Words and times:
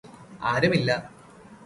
ആരുമില്ല 0.43 0.89